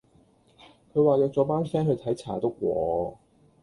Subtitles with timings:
[0.91, 3.17] 佢話約咗班 fan 去睇查篤喎